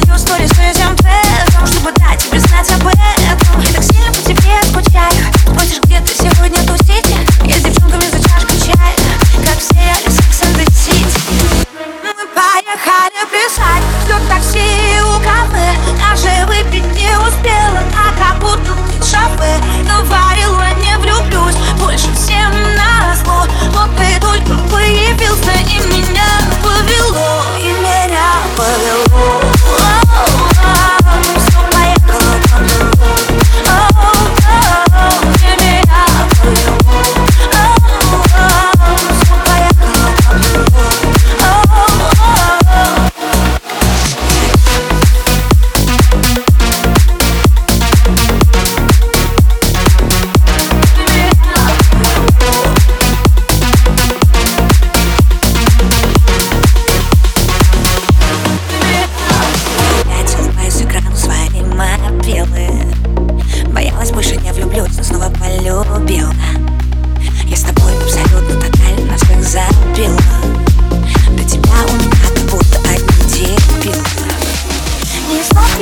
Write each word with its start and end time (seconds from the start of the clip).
salió 0.00 0.14
stories 0.16 0.65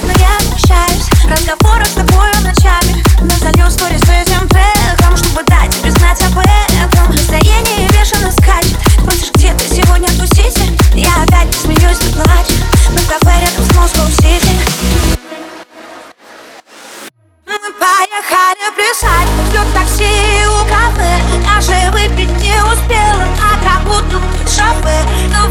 Но 0.00 0.12
я 0.18 0.36
отвечаюсь 0.36 1.08
разговоров 1.28 1.86
с 1.86 1.92
тобою 1.92 2.32
ночами. 2.42 3.02
Но 3.20 3.30
залью 3.36 3.68
вскоре 3.68 3.98
с 3.98 4.08
этим 4.08 4.48
чтобы 5.16 5.44
дать 5.44 5.70
тебе 5.70 5.90
знать 5.90 6.20
об 6.22 6.38
этом. 6.38 7.10
Настроение 7.10 7.88
бешено 7.88 8.30
скачет, 8.32 8.76
спросишь, 8.98 9.30
где 9.34 9.52
ты 9.54 9.74
сегодня 9.74 10.08
тусите? 10.08 10.62
Я 10.94 11.22
опять 11.22 11.54
смеюсь, 11.54 11.98
ты 11.98 12.12
плачешь, 12.12 12.62
мы 12.90 12.98
в 12.98 13.10
рядом 13.24 13.64
с 13.64 13.76
Москва-Сити 13.76 14.50
Мы 17.46 17.72
поехали 17.78 18.66
плясать, 18.76 19.28
ждет 19.48 19.66
такси 19.74 20.46
у 20.46 20.64
кафе. 20.68 21.20
Даже 21.44 21.90
выпить 21.92 22.30
не 22.40 22.54
успела, 22.62 23.26
а 23.40 23.58
как 23.64 23.84
будто 23.84 24.20
шапы 24.48 24.92
но 25.30 25.48